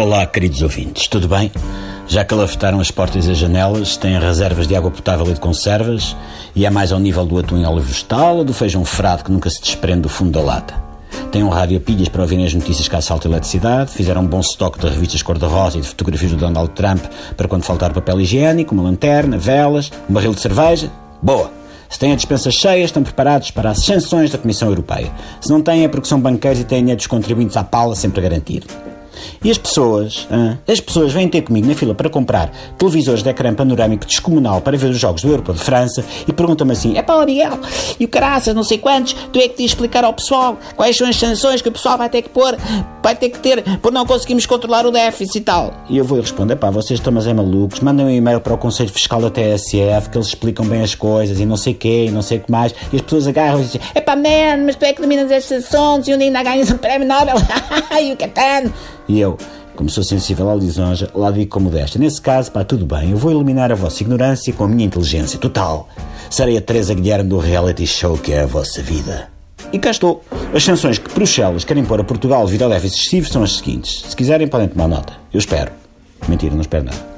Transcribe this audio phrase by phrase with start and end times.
[0.00, 1.50] Olá, queridos ouvintes, tudo bem?
[2.06, 6.16] Já calafetaram as portas e as janelas, têm reservas de água potável e de conservas,
[6.54, 9.32] e é mais ao nível do atum em óleo vegetal ou do feijão frado que
[9.32, 10.74] nunca se desprende do fundo da lata.
[11.32, 14.26] Têm um rádio a pilhas para ouvirem as notícias que salto de eletricidade, fizeram um
[14.28, 17.04] bom estoque de revistas cor-de-rosa e de fotografias do Donald Trump
[17.36, 20.92] para quando faltar papel higiênico, uma lanterna, velas, um barril de cerveja.
[21.20, 21.50] Boa!
[21.88, 25.10] Se têm a dispensa cheia, estão preparados para as sanções da Comissão Europeia.
[25.40, 28.20] Se não têm, é porque são banqueiros e têm dinheiro dos contribuintes à pala sempre
[28.20, 28.68] garantido.
[29.42, 30.26] E as pessoas,
[30.66, 34.76] as pessoas vêm ter comigo na fila para comprar televisores de ecrã panorâmico descomunal para
[34.76, 37.58] ver os jogos do Europa de França e perguntam-me assim: é pá, Miguel,
[37.98, 41.08] e o caraças, não sei quantos, tu é que te explicar ao pessoal quais são
[41.08, 42.56] as sanções que o pessoal vai ter que pôr,
[43.02, 45.74] vai ter que ter, por não conseguirmos controlar o déficit e tal.
[45.88, 48.58] E eu vou responder: pá, vocês estão mas é malucos, mandem um e-mail para o
[48.58, 52.10] Conselho Fiscal da TSF que eles explicam bem as coisas e não sei quê, e
[52.10, 52.74] não sei o que mais.
[52.92, 55.64] E as pessoas agarram e dizem: é pá, man, mas tu é que dominas estes
[55.64, 57.36] assuntos e onde ainda ganhas um prémio Nobel,
[58.00, 58.72] e o Catano.
[59.08, 59.38] E eu,
[59.74, 61.98] como sou sensível à lisonja, lá digo como desta.
[61.98, 65.38] Nesse caso, pá, tudo bem, eu vou eliminar a vossa ignorância com a minha inteligência
[65.38, 65.88] total.
[66.28, 69.28] Serei a Teresa Guilherme do reality show que é a vossa vida.
[69.72, 70.24] E cá estou.
[70.54, 74.04] As sanções que Bruxelas querem pôr a Portugal devido ao déficit excessivo são as seguintes.
[74.08, 75.14] Se quiserem, podem tomar nota.
[75.32, 75.72] Eu espero.
[76.26, 77.17] Mentira, não espero nada.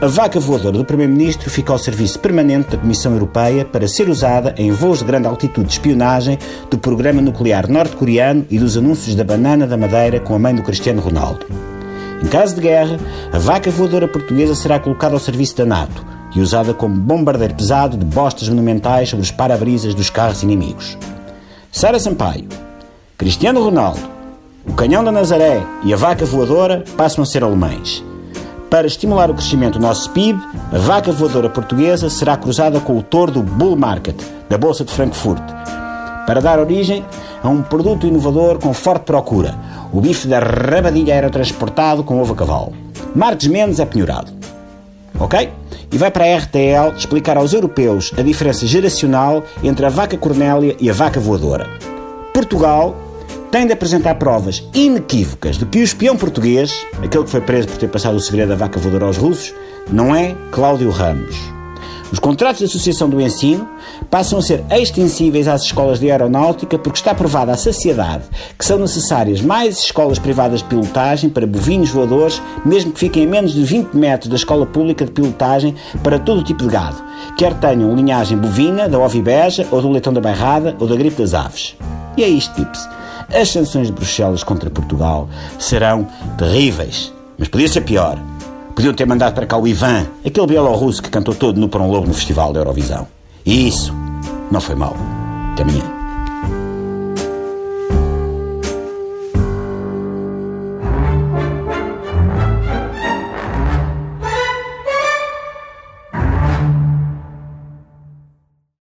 [0.00, 4.54] A vaca voadora do Primeiro-Ministro fica ao serviço permanente da Comissão Europeia para ser usada
[4.56, 6.38] em voos de grande altitude de espionagem
[6.70, 10.62] do programa nuclear norte-coreano e dos anúncios da banana da Madeira com a mãe do
[10.62, 11.46] Cristiano Ronaldo.
[12.22, 12.98] Em caso de guerra,
[13.32, 16.04] a vaca voadora portuguesa será colocada ao serviço da NATO
[16.34, 20.96] e usada como bombardeiro pesado de bostas monumentais sobre os para-brisas dos carros inimigos.
[21.70, 22.48] Sara Sampaio,
[23.18, 24.00] Cristiano Ronaldo,
[24.66, 28.04] o canhão da Nazaré e a vaca voadora passam a ser alemães.
[28.72, 33.02] Para estimular o crescimento do nosso PIB, a vaca voadora portuguesa será cruzada com o
[33.02, 34.16] touro do Bull Market,
[34.48, 35.42] da Bolsa de Frankfurt,
[36.26, 37.04] para dar origem
[37.42, 39.54] a um produto inovador com forte procura,
[39.92, 42.72] o bife da rabadilha era transportado com ovo a cavalo.
[43.14, 44.32] Marques Mendes é penhorado.
[45.20, 45.50] Ok?
[45.92, 50.74] E vai para a RTL explicar aos europeus a diferença geracional entre a vaca cornélia
[50.80, 51.68] e a vaca voadora.
[52.32, 52.96] Portugal
[53.52, 56.74] tem de apresentar provas inequívocas de que o espião português,
[57.04, 59.54] aquele que foi preso por ter passado o segredo da vaca voadora aos russos,
[59.92, 61.36] não é Cláudio Ramos.
[62.10, 63.68] Os contratos de associação do ensino
[64.10, 68.24] passam a ser extensíveis às escolas de aeronáutica porque está provada à saciedade
[68.58, 73.28] que são necessárias mais escolas privadas de pilotagem para bovinos voadores, mesmo que fiquem a
[73.28, 77.02] menos de 20 metros da escola pública de pilotagem para todo tipo de gado,
[77.36, 81.34] quer tenham linhagem bovina, da ovibeja, ou do leitão da bairrada, ou da gripe das
[81.34, 81.76] aves.
[82.16, 83.01] E é isto, pips.
[83.32, 85.28] As sanções de Bruxelas contra Portugal
[85.58, 86.06] serão
[86.38, 87.12] terríveis.
[87.38, 88.18] Mas podia ser pior.
[88.74, 92.06] Podiam ter mandado para cá o Ivan, aquele bielorrusso que cantou todo no um Lobo
[92.06, 93.06] no Festival da Eurovisão.
[93.44, 93.94] E isso
[94.50, 94.96] não foi mal.
[95.52, 96.01] Até amanhã.